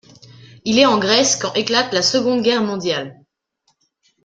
Il 0.65 0.79
est 0.79 0.87
en 0.87 0.97
Grèce 0.97 1.35
quand 1.35 1.53
éclate 1.53 1.93
la 1.93 2.01
Seconde 2.01 2.41
Guerre 2.41 2.63
mondiale. 2.63 3.19